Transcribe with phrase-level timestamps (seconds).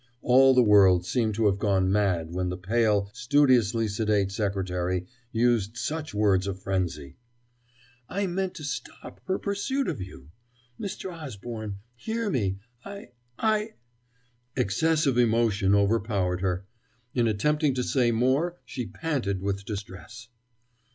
[0.23, 5.77] All the world seemed to have gone mad when the pale, studiously sedate secretary used
[5.77, 7.17] such words of frenzy.
[8.09, 10.31] "I meant to stop her pursuit of you....
[10.79, 11.13] Mr.
[11.13, 13.73] Osborne hear me I I...."
[14.55, 16.65] Excessive emotion overpowered her.
[17.13, 20.29] In attempting to say more she panted with distress.